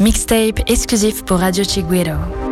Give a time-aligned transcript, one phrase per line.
[0.00, 2.43] Mixtape exclusif pour Radio Chiguero.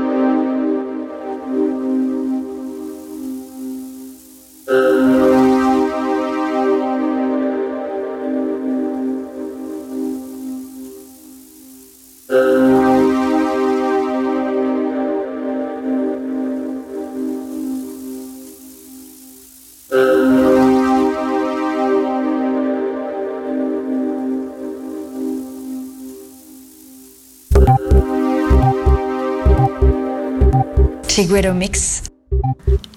[31.32, 32.02] Chiguero Mix.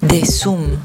[0.01, 0.77] de Zoom.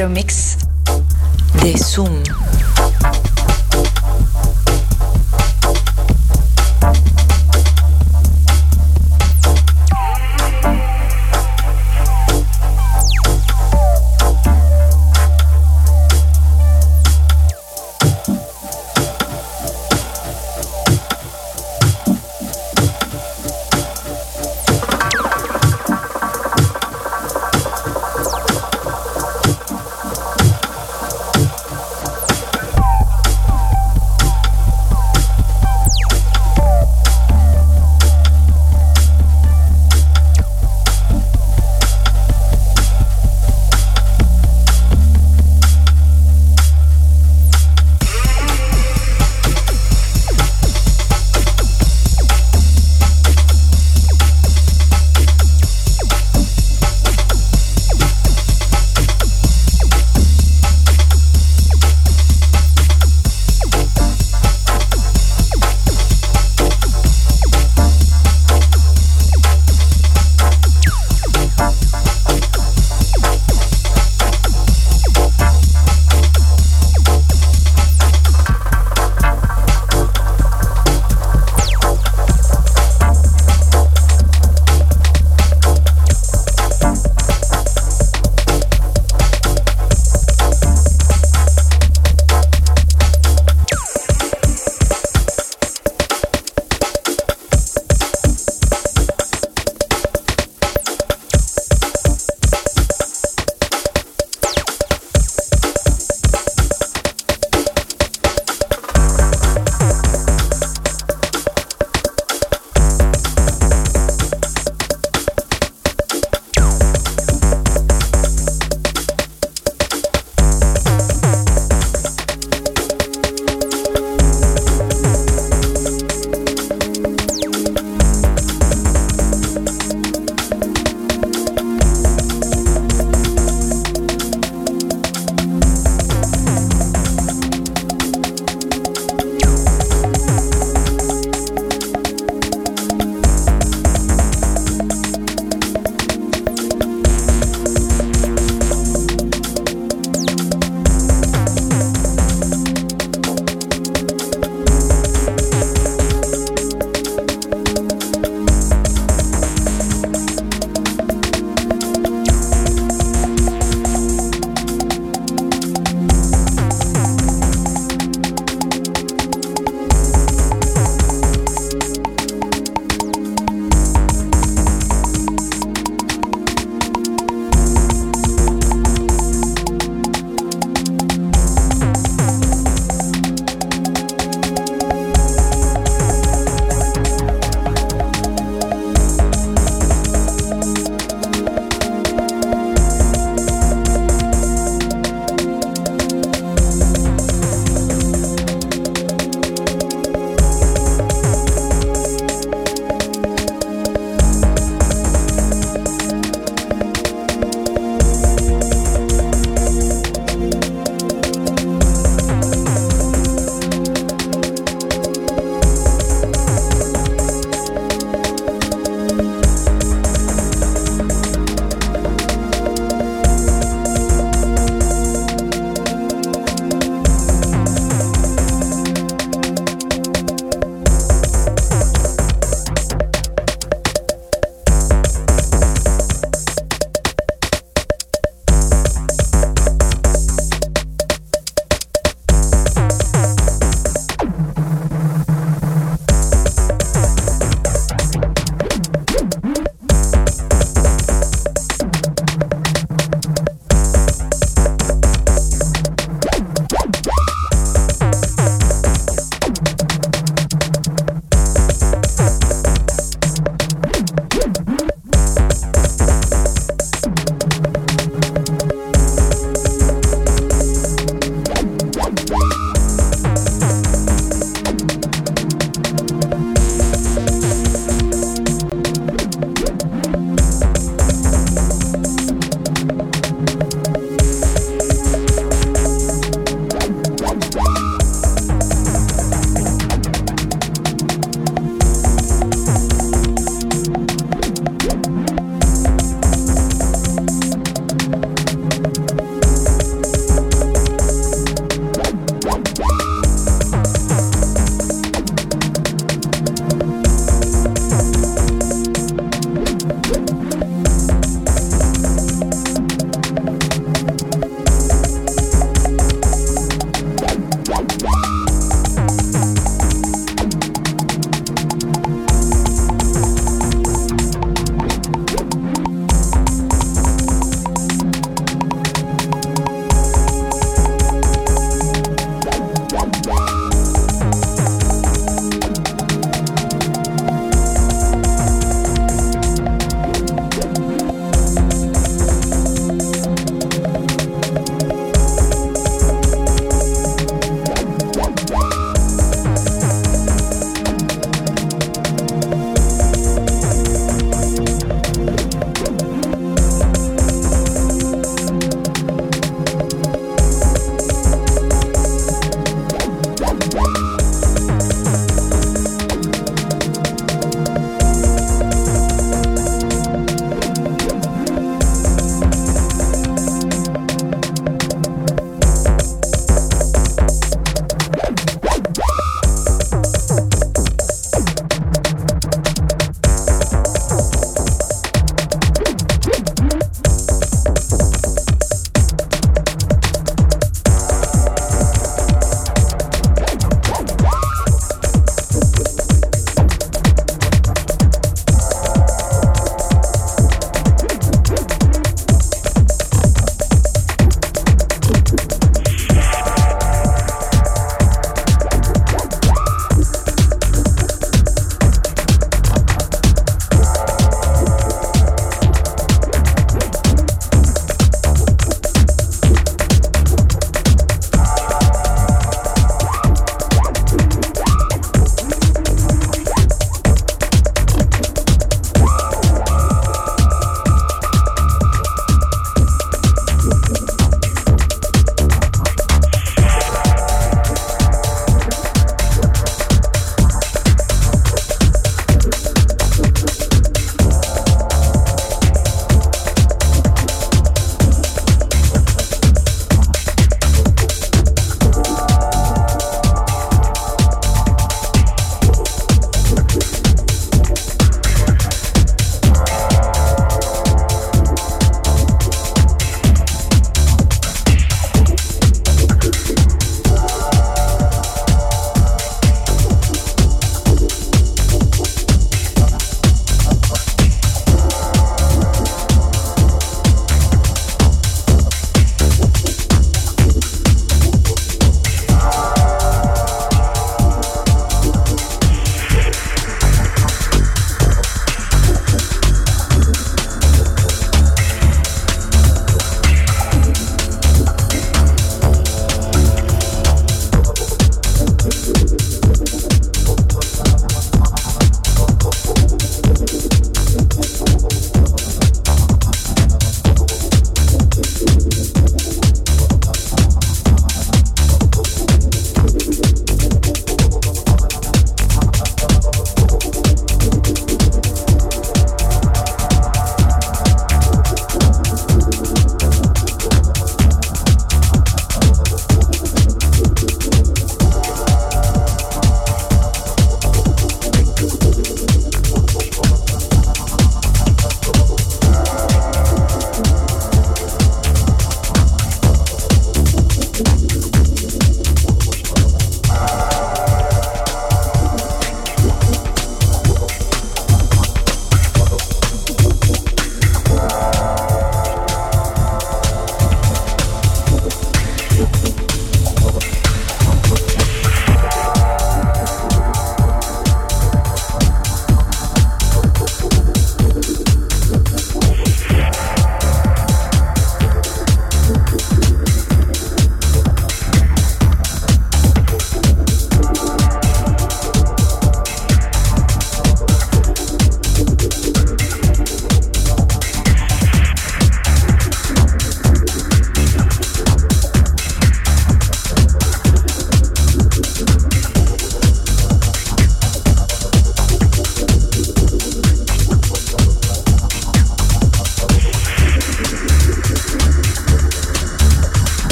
[0.00, 0.56] Mix.
[1.60, 2.31] Des Zoom.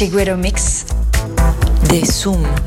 [0.00, 0.86] Chiguero Mix.
[1.90, 2.59] Des Zoom.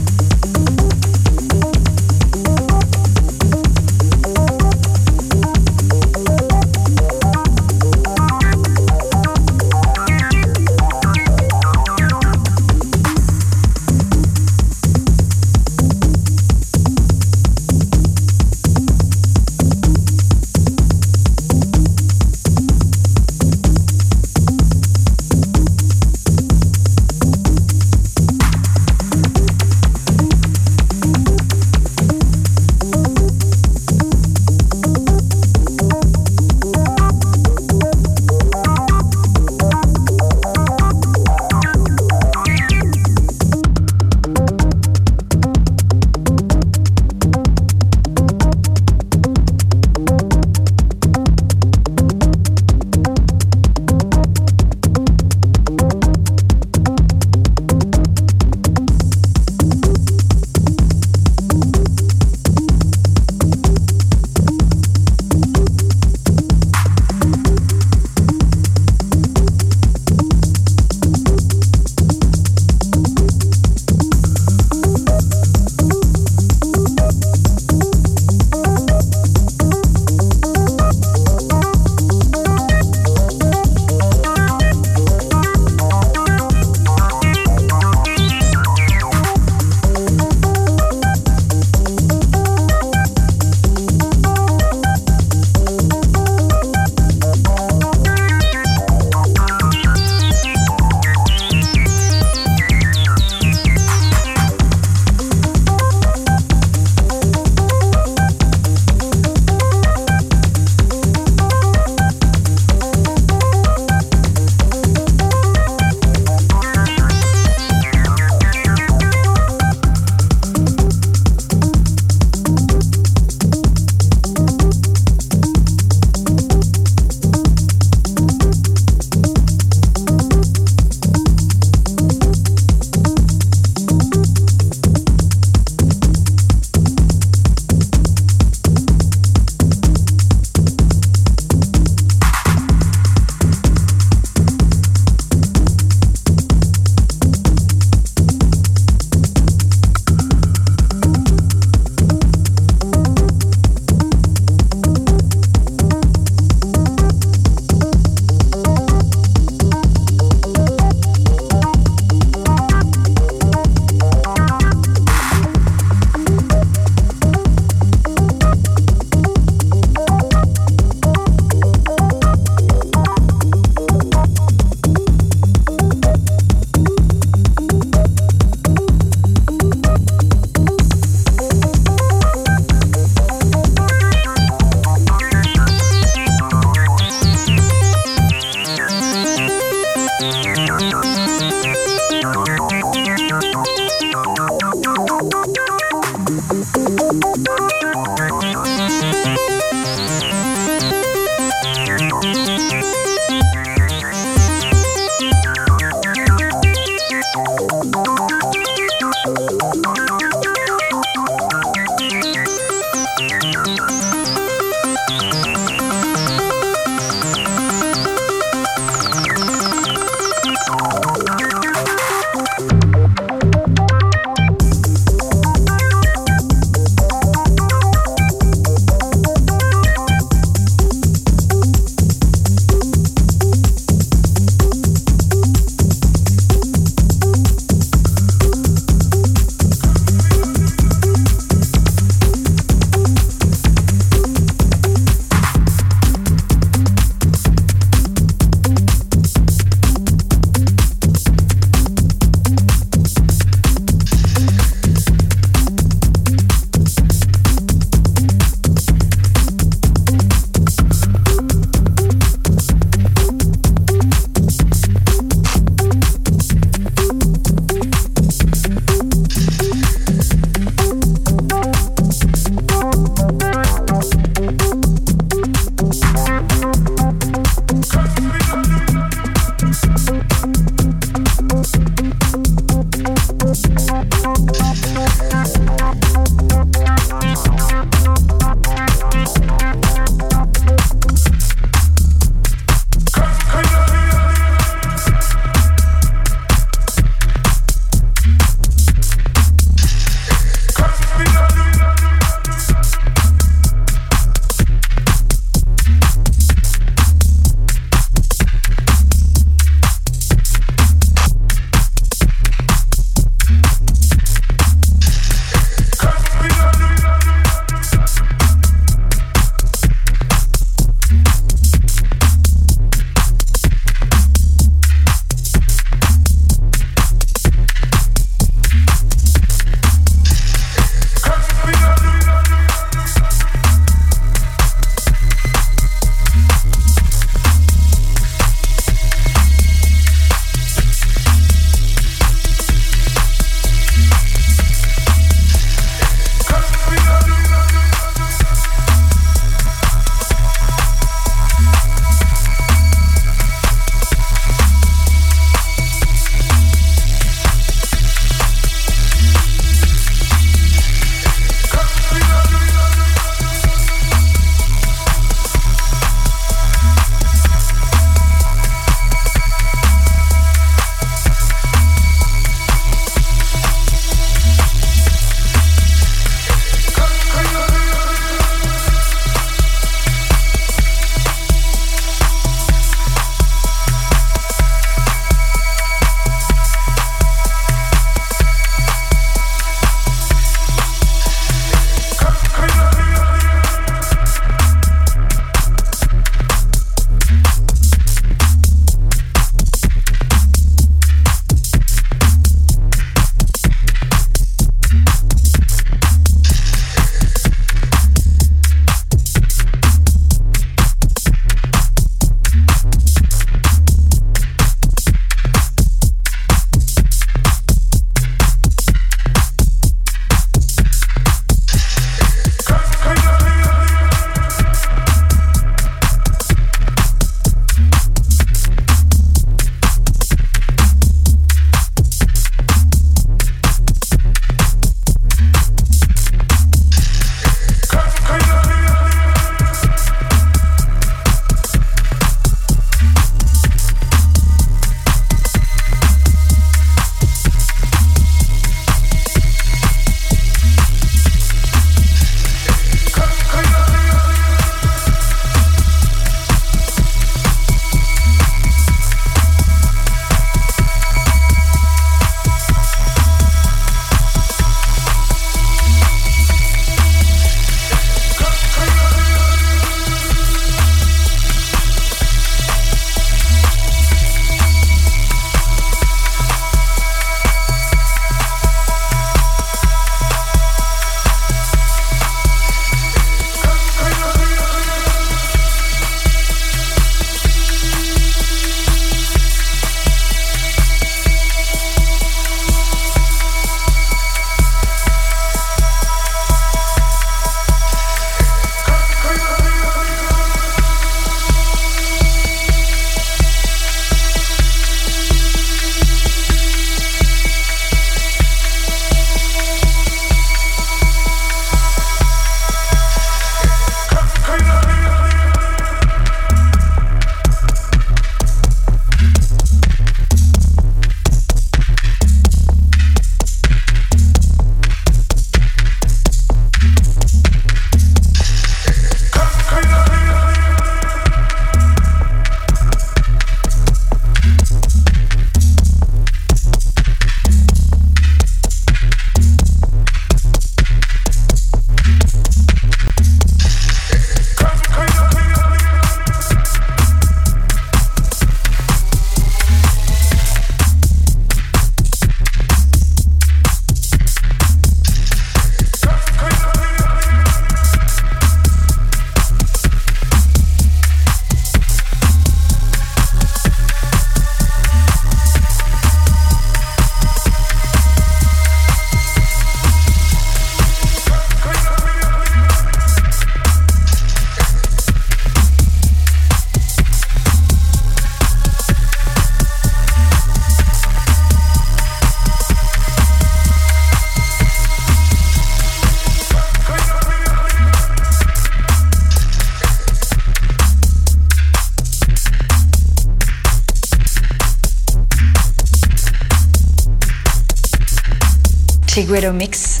[599.36, 600.00] Chiguero Mix.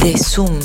[0.00, 0.58] Des Zoom.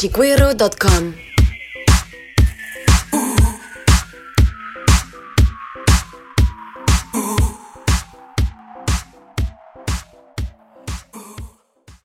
[0.00, 1.09] Jessiequiro.com.